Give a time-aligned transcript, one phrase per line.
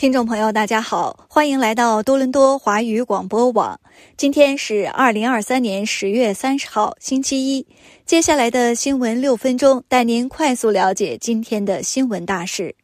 [0.00, 3.78] 听众朋友，大家好，欢迎来到多伦多华语广播网。
[4.16, 7.66] 今天是二零二三年十月三十号，星期一。
[8.06, 12.76] 接下来的新闻六分钟，带您快速了解今天的新闻大事。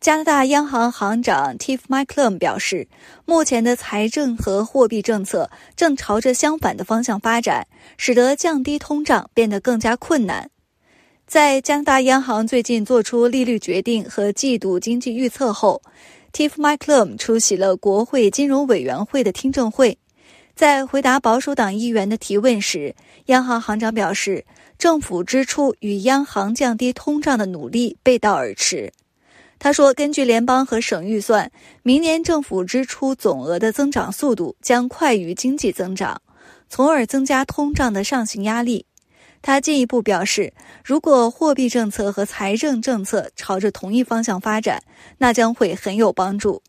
[0.00, 2.88] 加拿大央行行长 Tiff Macklem 表示，
[3.26, 7.66] 目前的财政和货币政策正朝着相反的方向发展，
[7.98, 10.48] 使得降低通胀变得更加困难。
[11.26, 15.82] 在加拿大央行最近做出利率决定和季度经济预测后。
[16.34, 19.96] Tiff Macklem 出席了国会金融委员会的听证会，
[20.56, 24.44] 在回答保守党议员的提问时，央行行长表示，
[24.76, 28.92] 政府支出与央行降低通胀的努力背道而驰。
[29.60, 31.52] 他说，根据联邦和省预算，
[31.84, 36.20] 明年政府支出总额的增长速度将快于经济增长，
[36.68, 38.86] 从而增加通胀的上行压力。
[39.46, 44.82] 他进一步表示，如果货币政策和财政政策朝着同一方向发展，
[45.18, 46.62] 那将会很有帮助。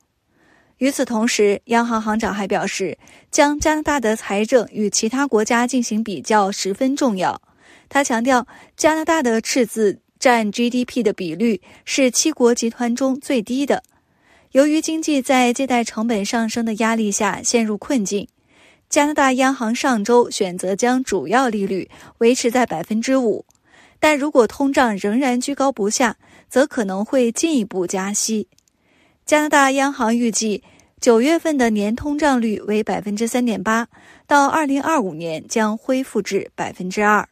[0.80, 2.98] 与此同时，央行行长还表示，
[3.32, 7.42] 将加拿大的财政与其他国家进行比较十分重要。
[7.88, 8.46] 他强调，
[8.76, 13.84] 加拿大的赤字占 GDP 的比率是七国集团中最低的。
[14.52, 18.28] 由于经济在借贷成本上升的压力下陷入困境。
[18.96, 23.44] 加拿大央行上周选择将主要利率维持在百分之五，
[24.00, 26.16] 但如果通胀仍然居高不下，
[26.48, 28.48] 则可能会进一步加息。
[29.26, 30.64] 加拿大央行预计
[31.02, 33.90] 九月份的年通胀率为百分之三点八，
[34.26, 37.28] 到二零二五年将恢复至百分之二。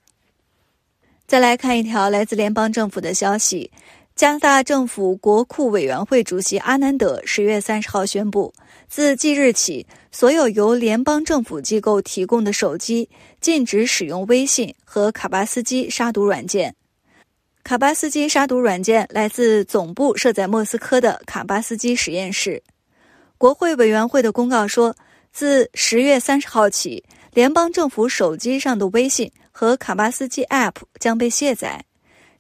[1.25, 3.71] 再来看一条来自联邦政府的消息。
[4.15, 8.53] 加拿大政府国库委员会主席阿南德十月三十号宣布，
[8.87, 13.09] 自即日起，所有由联邦政府机构提供的手机
[13.41, 16.75] 禁止使用微信和卡巴斯基杀毒软件。
[17.63, 22.61] 卡巴斯基杀毒软件来自总部设在莫斯科的卡巴斯基实验室。
[23.39, 24.95] 国会委员会的公告说，
[25.31, 27.03] 自十月三十号起，
[27.33, 31.83] 联邦政府手机上的微信和卡巴斯基 App 将被卸载。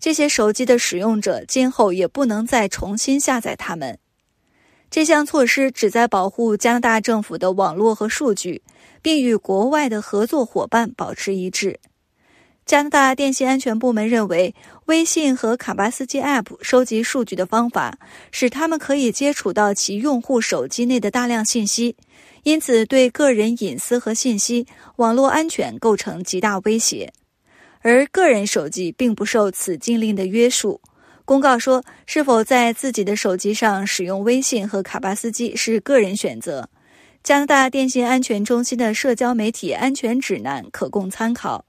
[0.03, 3.97] 这些手机的使用者今后也不能再重新下载它们。
[4.91, 8.61] 这项措施旨在保护加拿大政府的网络和数据，
[9.01, 11.79] 并与国外的合作伙伴保持一致。
[12.65, 14.53] 加拿大电信安全部门认为，
[14.87, 17.97] 微信和卡巴斯基 App 收集数据的方法
[18.29, 21.95] 使他们可以接触到其用户手机内的大量信息，
[22.43, 27.13] 因此对个人隐私和信息网络安全构成极大威胁。
[27.83, 30.81] 而个人手机并不受此禁令的约束。
[31.25, 36.67] 公告说，是否在自己的手机上使用微信和卡巴斯基是个人选择。
[37.23, 41.63] 加拿大电信安全中心的社交媒体安全指南可供参考。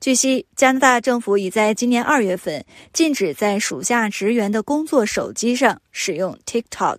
[0.00, 6.96] 据悉，加拿大政府已在今年二月份禁止在属下职员的工作手机上使用 TikTok。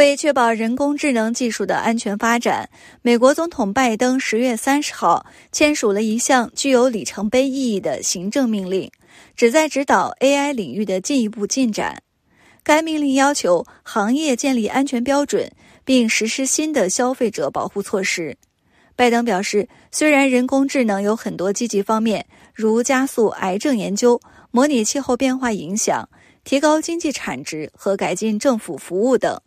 [0.00, 2.70] 为确保人工智能技术的安全发展，
[3.02, 8.90] 美国总统拜登十月三十号签署了一项具有里程碑意义的行政命令，
[9.36, 12.02] 旨在指导 AI 领域的进一步进展。
[12.62, 15.52] 该命令要求行业建立安全标准，
[15.84, 18.38] 并实施新的消费者保护措施。
[18.96, 22.24] 拜登表示，虽然人工智能有很多积极方面，
[22.54, 24.18] 如加速癌症研究、
[24.50, 26.08] 模拟气候变化影响、
[26.42, 29.38] 提高经济产值和改进政府服务等。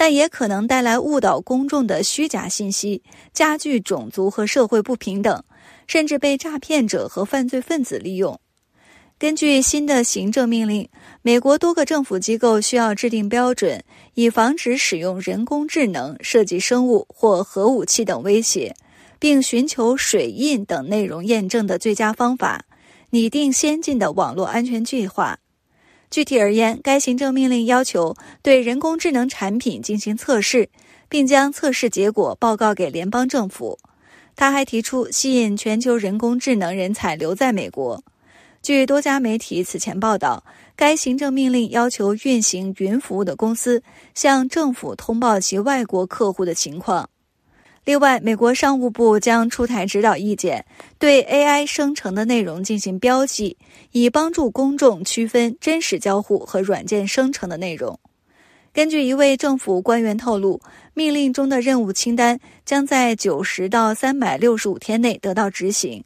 [0.00, 3.02] 但也可能带来误导公众的虚假信息，
[3.34, 5.44] 加剧种族和社会不平等，
[5.86, 8.40] 甚至被诈骗者和犯罪分子利用。
[9.18, 10.88] 根据新的行政命令，
[11.20, 13.84] 美国多个政府机构需要制定标准，
[14.14, 18.74] 以防止使用人工智能设计生物或核武器等威胁，
[19.18, 22.64] 并寻求水印等内容验证的最佳方法，
[23.10, 25.40] 拟定先进的网络安全计划。
[26.10, 30.68] 具体而言，该行政命令要求对人工智能产品进行测试，
[31.08, 33.78] 并将测试结果报告给联邦政府。
[34.34, 38.02] 他还提出吸引全球人工智能人才留在美国。
[38.62, 40.42] 据多家媒体此前报道，
[40.76, 43.82] 该行政命令要求运行云服务的公司
[44.14, 47.09] 向政府通报其外国客户的情况。
[47.90, 50.64] 另外，美国商务部将出台指导意见，
[50.96, 53.56] 对 AI 生成的内容进行标记，
[53.90, 57.98] 以帮助公众区分真实交互和软件生成的内容。
[58.72, 60.60] 根据一位政府官员透露，
[60.94, 66.04] 命令中的任务清单将在九十到三百六十五天内得到执行，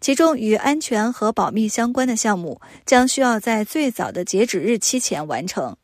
[0.00, 5.76] 其中与安全和保密相关的项目将需要在最早的截止日期前完成。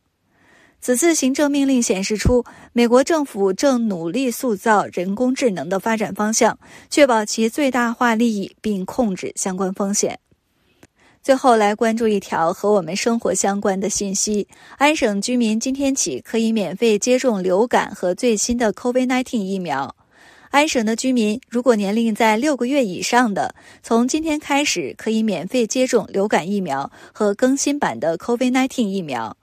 [0.81, 2.43] 此次行政命令显示出，
[2.73, 6.57] 美国政府正努力塑造人工智能的发展方向，
[6.89, 10.19] 确保其最大化利益，并控制相关风险。
[11.21, 14.47] 最后来关注一条和我们生活相关的信息：
[14.79, 19.95] 安省居民今天起可以免费接种流感和最新的 COVID-19 疫苗。
[20.49, 23.53] 安省的居民如果年龄在六个月以上的，
[23.83, 29.37] 从今天开始可以免费接种流感疫苗和更新版的 COVID-19 疫苗。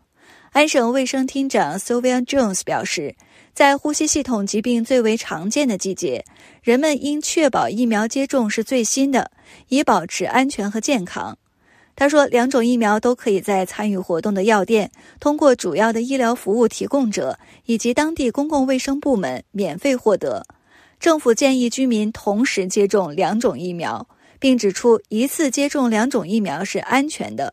[0.52, 3.14] 安省卫生厅长 Sylvia Jones 表示，
[3.52, 6.24] 在呼吸系统疾病最为常见的季节，
[6.62, 9.30] 人们应确保疫苗接种是最新的，
[9.68, 11.36] 以保持安全和健康。
[11.94, 14.90] 他说，两种疫苗都可以在参与活动的药店、
[15.20, 20.46] 通过主要的医疗服务提供者以及当地公共卫生部门免费获得。
[20.98, 24.08] 政府建议居民同时接种两种疫苗，
[24.38, 27.52] 并指出一次接种两种疫苗是安全的。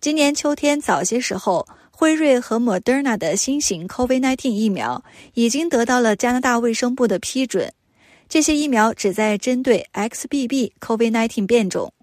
[0.00, 1.66] 今年秋天早些时候，
[1.98, 5.02] 辉瑞和 Moderna 的新型 COVID-19 疫苗
[5.32, 7.72] 已经得到了加拿大卫生部的批准。
[8.28, 11.94] 这些疫苗旨在针对 XBB COVID-19 变种。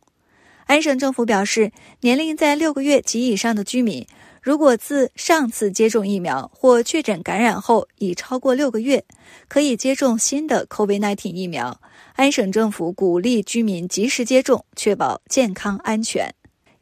[0.65, 4.03] 安省政府表示，年龄在六个月及以上的居民，
[4.41, 9.05] 如果自上次接种疫苗或确诊感染后已超过六个月，
[9.47, 11.79] 可以接种新的 COVID-19 疫苗。
[12.15, 16.33] 安省政府鼓励居民及时接种，确保健康安全。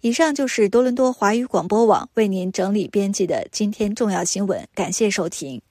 [0.02, 5.62] 以上就是多伦多华语广播网为您整理编辑的今天重要新闻，感谢收听。